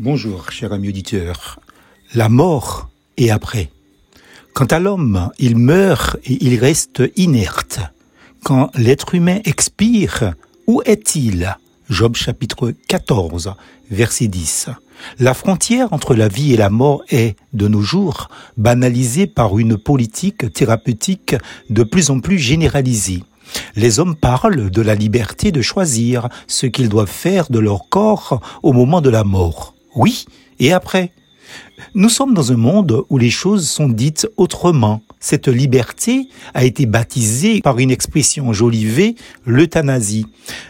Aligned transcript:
Bonjour, 0.00 0.52
cher 0.52 0.72
ami 0.72 0.90
auditeur. 0.90 1.58
La 2.14 2.28
mort 2.28 2.88
est 3.16 3.30
après. 3.30 3.68
Quant 4.54 4.66
à 4.66 4.78
l'homme, 4.78 5.30
il 5.40 5.58
meurt 5.58 6.18
et 6.24 6.38
il 6.40 6.56
reste 6.60 7.02
inerte. 7.16 7.80
Quand 8.44 8.70
l'être 8.76 9.16
humain 9.16 9.40
expire, 9.44 10.34
où 10.68 10.82
est-il? 10.86 11.56
Job 11.90 12.14
chapitre 12.14 12.72
14, 12.86 13.54
verset 13.90 14.28
10. 14.28 14.68
La 15.18 15.34
frontière 15.34 15.92
entre 15.92 16.14
la 16.14 16.28
vie 16.28 16.54
et 16.54 16.56
la 16.56 16.70
mort 16.70 17.02
est, 17.08 17.34
de 17.52 17.66
nos 17.66 17.82
jours, 17.82 18.28
banalisée 18.56 19.26
par 19.26 19.58
une 19.58 19.76
politique 19.76 20.52
thérapeutique 20.52 21.34
de 21.70 21.82
plus 21.82 22.10
en 22.10 22.20
plus 22.20 22.38
généralisée. 22.38 23.24
Les 23.74 23.98
hommes 23.98 24.14
parlent 24.14 24.70
de 24.70 24.82
la 24.82 24.94
liberté 24.94 25.50
de 25.50 25.60
choisir 25.60 26.28
ce 26.46 26.66
qu'ils 26.66 26.88
doivent 26.88 27.10
faire 27.10 27.50
de 27.50 27.58
leur 27.58 27.88
corps 27.88 28.40
au 28.62 28.72
moment 28.72 29.00
de 29.00 29.10
la 29.10 29.24
mort. 29.24 29.74
Oui, 29.94 30.26
et 30.58 30.72
après 30.72 31.12
Nous 31.94 32.08
sommes 32.08 32.34
dans 32.34 32.52
un 32.52 32.56
monde 32.56 33.04
où 33.08 33.18
les 33.18 33.30
choses 33.30 33.68
sont 33.68 33.88
dites 33.88 34.28
autrement. 34.36 35.00
Cette 35.20 35.48
liberté 35.48 36.28
a 36.54 36.64
été 36.64 36.86
baptisée 36.86 37.60
par 37.60 37.78
une 37.78 37.90
expression 37.90 38.52
jolivée, 38.52 39.16
l'euthanasie. 39.46 40.26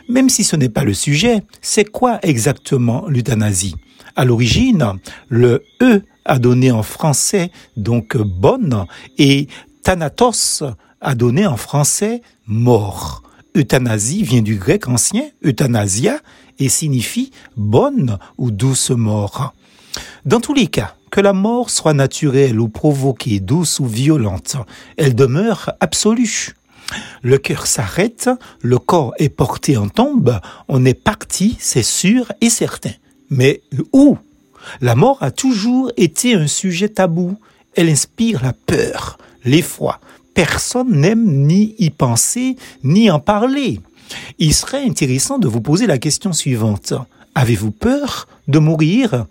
Même 0.08 0.28
si 0.28 0.44
ce 0.44 0.56
n'est 0.56 0.68
pas 0.68 0.84
le 0.84 0.94
sujet, 0.94 1.42
c'est 1.60 1.84
quoi 1.84 2.18
exactement 2.22 3.06
l'euthanasie? 3.08 3.74
À 4.16 4.24
l'origine, 4.24 4.94
le 5.28 5.64
E 5.82 6.02
a 6.24 6.38
donné 6.38 6.70
en 6.70 6.82
français 6.82 7.50
donc 7.76 8.16
bonne 8.16 8.84
et 9.16 9.48
thanatos 9.82 10.62
a 11.00 11.14
donné 11.14 11.46
en 11.46 11.56
français 11.56 12.22
mort. 12.46 13.22
Euthanasie 13.58 14.22
vient 14.22 14.42
du 14.42 14.56
grec 14.56 14.88
ancien 14.88 15.24
euthanasia 15.44 16.20
et 16.58 16.68
signifie 16.68 17.32
bonne 17.56 18.18
ou 18.36 18.50
douce 18.50 18.90
mort. 18.90 19.52
Dans 20.24 20.40
tous 20.40 20.54
les 20.54 20.68
cas, 20.68 20.94
que 21.10 21.20
la 21.20 21.32
mort 21.32 21.70
soit 21.70 21.94
naturelle 21.94 22.60
ou 22.60 22.68
provoquée, 22.68 23.40
douce 23.40 23.80
ou 23.80 23.86
violente, 23.86 24.56
elle 24.96 25.14
demeure 25.14 25.72
absolue. 25.80 26.54
Le 27.22 27.38
cœur 27.38 27.66
s'arrête, 27.66 28.30
le 28.62 28.78
corps 28.78 29.12
est 29.18 29.28
porté 29.28 29.76
en 29.76 29.88
tombe, 29.88 30.40
on 30.68 30.84
est 30.84 30.94
parti, 30.94 31.56
c'est 31.58 31.82
sûr 31.82 32.32
et 32.40 32.50
certain. 32.50 32.92
Mais 33.30 33.62
où? 33.92 34.16
La 34.80 34.94
mort 34.94 35.18
a 35.20 35.30
toujours 35.30 35.90
été 35.96 36.34
un 36.34 36.46
sujet 36.46 36.88
tabou. 36.88 37.36
Elle 37.74 37.88
inspire 37.88 38.42
la 38.42 38.52
peur, 38.52 39.18
l'effroi. 39.44 40.00
Personne 40.34 40.92
n'aime 40.92 41.46
ni 41.46 41.74
y 41.78 41.90
penser, 41.90 42.56
ni 42.84 43.10
en 43.10 43.18
parler. 43.18 43.80
Il 44.38 44.54
serait 44.54 44.84
intéressant 44.84 45.38
de 45.38 45.48
vous 45.48 45.60
poser 45.60 45.86
la 45.86 45.98
question 45.98 46.32
suivante. 46.32 46.94
Avez-vous 47.34 47.70
peur 47.70 48.28
de 48.46 48.58
mourir? 48.58 49.26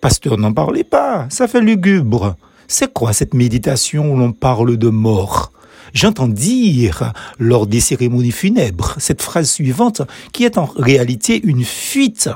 Pasteur, 0.00 0.38
n'en 0.38 0.52
parlez 0.52 0.84
pas, 0.84 1.26
ça 1.30 1.46
fait 1.46 1.60
lugubre. 1.60 2.36
C'est 2.66 2.92
quoi 2.92 3.12
cette 3.12 3.34
méditation 3.34 4.12
où 4.12 4.16
l'on 4.16 4.32
parle 4.32 4.76
de 4.76 4.88
mort? 4.88 5.52
J'entends 5.94 6.28
dire, 6.28 7.12
lors 7.38 7.66
des 7.66 7.80
cérémonies 7.80 8.32
funèbres, 8.32 8.94
cette 8.98 9.20
phrase 9.20 9.50
suivante 9.50 10.02
qui 10.32 10.44
est 10.44 10.56
en 10.56 10.64
réalité 10.64 11.40
une 11.44 11.64
fuite. 11.64 12.30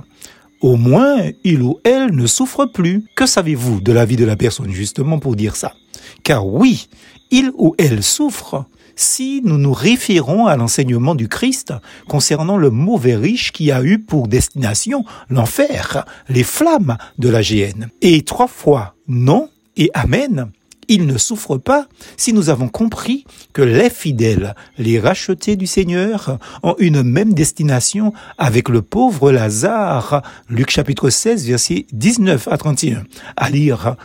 Au 0.60 0.76
moins, 0.76 1.30
il 1.44 1.62
ou 1.62 1.78
elle 1.84 2.14
ne 2.14 2.26
souffre 2.26 2.66
plus. 2.66 3.04
Que 3.14 3.26
savez-vous 3.26 3.80
de 3.80 3.92
la 3.92 4.04
vie 4.04 4.16
de 4.16 4.24
la 4.24 4.36
personne 4.36 4.72
justement 4.72 5.18
pour 5.18 5.36
dire 5.36 5.56
ça? 5.56 5.74
Car 6.22 6.46
oui, 6.46 6.88
il 7.30 7.50
ou 7.56 7.74
elle 7.78 8.02
souffre, 8.02 8.64
si 8.96 9.42
nous 9.44 9.58
nous 9.58 9.72
référons 9.72 10.46
à 10.46 10.56
l'enseignement 10.56 11.14
du 11.14 11.28
Christ 11.28 11.74
concernant 12.08 12.56
le 12.56 12.70
mauvais 12.70 13.16
riche 13.16 13.52
qui 13.52 13.70
a 13.70 13.82
eu 13.82 13.98
pour 13.98 14.28
destination 14.28 15.04
l'enfer, 15.28 16.06
les 16.28 16.42
flammes 16.42 16.96
de 17.18 17.28
la 17.28 17.42
géhenne. 17.42 17.90
Et 18.00 18.22
trois 18.22 18.48
fois 18.48 18.94
non 19.06 19.50
et 19.76 19.90
amen, 19.92 20.50
il 20.88 21.06
ne 21.06 21.18
souffre 21.18 21.56
pas 21.56 21.86
si 22.16 22.32
nous 22.32 22.50
avons 22.50 22.68
compris 22.68 23.24
que 23.52 23.62
les 23.62 23.90
fidèles, 23.90 24.54
les 24.78 25.00
rachetés 25.00 25.56
du 25.56 25.66
Seigneur, 25.66 26.38
ont 26.62 26.74
une 26.78 27.02
même 27.02 27.34
destination 27.34 28.12
avec 28.38 28.68
le 28.68 28.82
pauvre 28.82 29.30
Lazare. 29.32 30.22
Luc 30.48 30.70
chapitre 30.70 31.10
16, 31.10 31.46
verset 31.46 31.86
19 31.92 32.48
à 32.48 32.56
31. 32.58 33.04
À 33.36 33.50
lire 33.50 33.96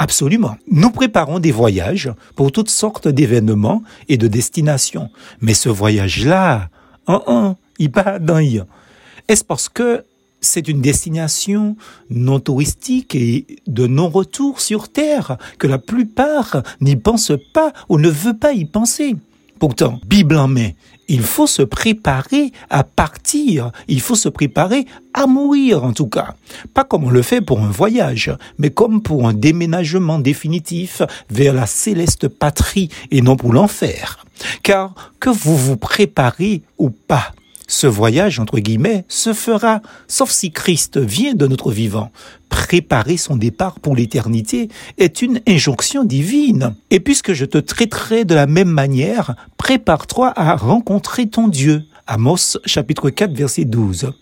Absolument. 0.00 0.56
Nous 0.70 0.90
préparons 0.90 1.40
des 1.40 1.50
voyages 1.50 2.12
pour 2.36 2.52
toutes 2.52 2.70
sortes 2.70 3.08
d'événements 3.08 3.82
et 4.08 4.16
de 4.16 4.28
destinations. 4.28 5.10
Mais 5.40 5.54
ce 5.54 5.68
voyage-là, 5.68 6.68
un, 7.08 7.22
un, 7.26 7.56
il 7.80 7.90
pas 7.90 8.20
dans 8.20 8.38
Est-ce 8.38 9.42
parce 9.42 9.68
que 9.68 10.04
c'est 10.40 10.68
une 10.68 10.80
destination 10.80 11.76
non 12.10 12.40
touristique 12.40 13.14
et 13.14 13.46
de 13.66 13.86
non-retour 13.86 14.60
sur 14.60 14.88
Terre 14.88 15.36
que 15.58 15.66
la 15.66 15.78
plupart 15.78 16.62
n'y 16.80 16.96
pensent 16.96 17.32
pas 17.52 17.72
ou 17.88 17.98
ne 17.98 18.08
veulent 18.08 18.38
pas 18.38 18.52
y 18.52 18.64
penser 18.64 19.16
Pourtant, 19.58 19.98
Bible 20.06 20.36
en 20.36 20.46
main, 20.46 20.70
il 21.08 21.22
faut 21.22 21.48
se 21.48 21.62
préparer 21.62 22.52
à 22.70 22.84
partir, 22.84 23.72
il 23.88 24.00
faut 24.00 24.14
se 24.14 24.28
préparer 24.28 24.86
à 25.14 25.26
mourir 25.26 25.82
en 25.82 25.92
tout 25.92 26.06
cas. 26.06 26.36
Pas 26.74 26.84
comme 26.84 27.04
on 27.04 27.10
le 27.10 27.22
fait 27.22 27.40
pour 27.40 27.60
un 27.60 27.70
voyage, 27.70 28.32
mais 28.58 28.70
comme 28.70 29.02
pour 29.02 29.26
un 29.26 29.32
déménagement 29.32 30.20
définitif 30.20 31.02
vers 31.28 31.54
la 31.54 31.66
céleste 31.66 32.28
patrie 32.28 32.88
et 33.10 33.20
non 33.20 33.36
pour 33.36 33.52
l'enfer. 33.52 34.24
Car 34.62 34.94
que 35.18 35.30
vous 35.30 35.56
vous 35.56 35.76
préparez 35.76 36.62
ou 36.78 36.90
pas, 36.90 37.32
ce 37.68 37.86
voyage, 37.86 38.40
entre 38.40 38.58
guillemets, 38.58 39.04
se 39.08 39.34
fera, 39.34 39.82
sauf 40.08 40.30
si 40.30 40.50
Christ 40.50 40.98
vient 40.98 41.34
de 41.34 41.46
notre 41.46 41.70
vivant. 41.70 42.10
Préparer 42.48 43.18
son 43.18 43.36
départ 43.36 43.78
pour 43.78 43.94
l'éternité 43.94 44.70
est 44.96 45.20
une 45.20 45.40
injonction 45.46 46.02
divine. 46.02 46.74
Et 46.90 46.98
puisque 46.98 47.34
je 47.34 47.44
te 47.44 47.58
traiterai 47.58 48.24
de 48.24 48.34
la 48.34 48.46
même 48.46 48.70
manière, 48.70 49.36
prépare-toi 49.58 50.32
à 50.34 50.56
rencontrer 50.56 51.28
ton 51.28 51.46
Dieu. 51.46 51.84
Amos 52.06 52.56
chapitre 52.64 53.10
4 53.10 53.34
verset 53.34 53.66
12. 53.66 54.12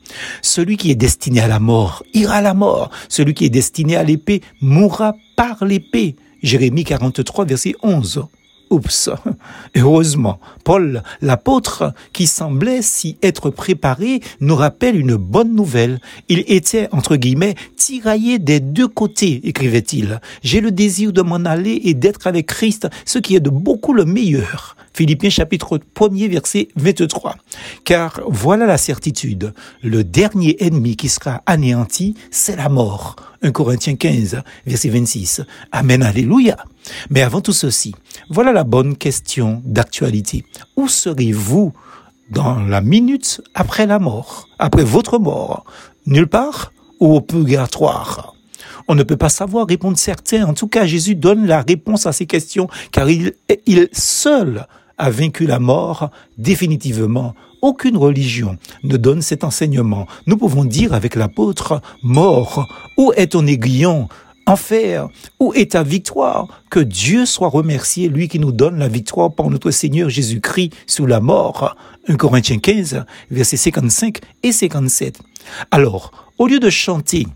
Celui 0.43 0.77
qui 0.77 0.91
est 0.91 0.97
destiné 0.97 1.41
à 1.41 1.47
la 1.47 1.61
mort 1.61 2.03
ira 2.15 2.35
à 2.35 2.43
la 2.43 2.53
mort. 2.53 2.91
Celui 3.09 3.33
qui 3.33 3.45
est 3.45 3.51
destiné 3.51 3.95
à 3.95 4.03
l'épée 4.03 4.43
mourra 4.61 5.15
par 5.37 5.65
l'épée. 5.65 6.17
Jérémie 6.43 6.83
43 6.83 7.45
verset 7.45 7.77
11. 7.85 8.27
Oups, 8.69 9.11
heureusement, 9.77 10.41
Paul, 10.65 11.03
l'apôtre, 11.23 11.95
qui 12.13 12.27
semblait 12.27 12.83
s'y 12.83 13.17
être 13.23 13.51
préparé, 13.51 14.21
nous 14.41 14.57
rappelle 14.57 14.99
une 14.99 15.15
bonne 15.15 15.55
nouvelle. 15.55 16.01
Il 16.29 16.43
était, 16.49 16.89
entre 16.91 17.15
guillemets, 17.15 17.55
tiraillé 17.77 18.41
des 18.41 18.59
deux 18.59 18.89
côtés, 18.89 19.41
écrivait-il. 19.45 20.21
J'ai 20.43 20.61
le 20.61 20.73
désir 20.73 21.13
de 21.13 21.23
m'en 21.23 21.37
aller 21.37 21.81
et 21.85 21.95
d'être 21.95 22.27
avec 22.27 22.47
Christ, 22.47 22.89
ce 23.05 23.21
qui 23.21 23.37
est 23.37 23.41
de 23.41 23.51
beaucoup 23.51 23.93
le 23.93 24.05
meilleur. 24.05 24.77
Philippiens 24.97 25.29
chapitre 25.29 25.79
1er 25.95 26.27
verset 26.31 26.69
23. 26.77 27.37
Car 27.85 28.19
voilà 28.29 28.65
la 28.65 28.79
certitude, 28.79 29.53
le 29.83 30.05
dernier 30.05 30.57
ennemi 30.65 30.97
qui 30.97 31.11
sera 31.11 31.43
anéanti, 31.45 32.15
c'est 32.31 32.57
la 32.57 32.71
mort. 32.71 33.17
1 33.43 33.51
Corinthiens 33.51 33.97
15 33.97 34.41
verset 34.65 34.89
26. 34.89 35.43
Amen, 35.71 36.03
alléluia. 36.03 36.57
Mais 37.11 37.21
avant 37.21 37.43
tout 37.43 37.53
ceci, 37.53 37.95
voilà 38.31 38.55
la 38.55 38.65
bonne 38.65 38.97
question 38.97 39.61
d'actualité. 39.67 40.47
Où 40.77 40.89
serez-vous 40.89 41.75
dans 42.31 42.59
la 42.61 42.81
minute 42.81 43.43
après 43.55 43.87
la 43.87 43.99
mort, 43.99 44.49
après 44.59 44.85
votre 44.85 45.19
mort? 45.19 45.67
Nulle 46.07 46.27
part 46.27 46.73
ou 47.01 47.17
au 47.17 47.21
purgatoire? 47.21 48.33
On 48.89 48.95
ne 48.95 49.03
peut 49.03 49.19
pas 49.19 49.29
savoir 49.29 49.67
répondre 49.67 49.99
certains. 49.99 50.47
En 50.47 50.55
tout 50.55 50.69
cas, 50.69 50.87
Jésus 50.87 51.17
donne 51.17 51.47
la 51.47 51.61
réponse 51.61 52.07
à 52.07 52.13
ces 52.13 52.25
questions 52.25 52.69
car 52.93 53.11
il, 53.11 53.35
il 53.67 53.91
seul 53.93 54.67
a 54.99 55.11
vaincu 55.11 55.47
la 55.47 55.59
mort 55.59 56.11
définitivement. 56.39 57.35
Aucune 57.63 57.97
religion 57.97 58.57
ne 58.85 58.97
donne 58.97 59.23
cet 59.23 59.45
enseignement. 59.45 60.07
Nous 60.27 60.37
pouvons 60.37 60.65
dire 60.65 60.95
avec 60.95 61.15
l'apôtre, 61.15 61.81
mort, 62.03 62.67
où 62.97 63.13
est 63.17 63.29
ton 63.29 63.47
aiguillon 63.47 64.09
Enfer, 64.49 65.09
où 65.41 65.53
est 65.55 65.73
ta 65.73 65.83
victoire? 65.83 66.63
Que 66.71 66.79
Dieu 66.79 67.27
soit 67.27 67.49
remercié, 67.49 68.09
lui 68.09 68.29
qui 68.29 68.39
nous 68.39 68.53
donne 68.53 68.79
la 68.79 68.87
victoire 68.87 69.33
par 69.33 69.51
notre 69.51 69.73
Seigneur 69.73 70.09
Jésus-Christ 70.09 70.73
sous 70.87 71.05
la 71.05 71.19
mort. 71.19 71.75
1 72.07 72.15
Corinthiens 72.15 72.59
15, 72.59 73.05
versets 73.33 73.57
55 73.57 74.21
et 74.45 74.53
57. 74.53 75.19
Alors, 75.73 76.13
au 76.39 76.47
lieu 76.47 76.61
de 76.61 76.71
chanter, 76.71 77.27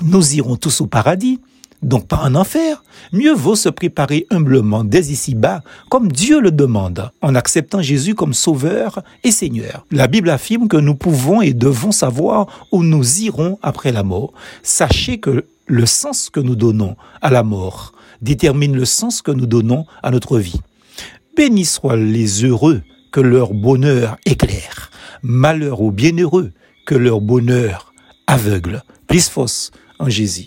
nous 0.00 0.36
irons 0.36 0.56
tous 0.56 0.80
au 0.80 0.86
paradis, 0.86 1.38
donc 1.82 2.08
pas 2.08 2.22
en 2.24 2.34
enfer. 2.34 2.82
Mieux 3.12 3.34
vaut 3.34 3.54
se 3.54 3.68
préparer 3.68 4.26
humblement 4.30 4.84
dès 4.84 5.06
ici-bas, 5.06 5.62
comme 5.88 6.10
Dieu 6.10 6.40
le 6.40 6.50
demande, 6.50 7.10
en 7.22 7.34
acceptant 7.34 7.82
Jésus 7.82 8.14
comme 8.14 8.34
Sauveur 8.34 9.02
et 9.24 9.30
Seigneur. 9.30 9.86
La 9.90 10.06
Bible 10.06 10.30
affirme 10.30 10.68
que 10.68 10.76
nous 10.76 10.94
pouvons 10.94 11.40
et 11.40 11.54
devons 11.54 11.92
savoir 11.92 12.46
où 12.72 12.82
nous 12.82 13.20
irons 13.20 13.58
après 13.62 13.92
la 13.92 14.02
mort. 14.02 14.32
Sachez 14.62 15.18
que 15.18 15.44
le 15.66 15.86
sens 15.86 16.30
que 16.30 16.40
nous 16.40 16.56
donnons 16.56 16.96
à 17.22 17.30
la 17.30 17.42
mort 17.42 17.92
détermine 18.22 18.74
le 18.74 18.84
sens 18.84 19.22
que 19.22 19.30
nous 19.30 19.46
donnons 19.46 19.86
à 20.02 20.10
notre 20.10 20.38
vie. 20.38 20.60
Bénis 21.36 21.66
soient 21.66 21.96
les 21.96 22.44
heureux 22.44 22.82
que 23.12 23.20
leur 23.20 23.54
bonheur 23.54 24.16
éclaire. 24.26 24.90
Malheur 25.22 25.80
aux 25.80 25.92
bienheureux 25.92 26.52
que 26.86 26.94
leur 26.94 27.20
bonheur 27.20 27.92
aveugle. 28.26 28.82
Plus 29.06 29.30
en 29.98 30.08
Jésus. 30.08 30.36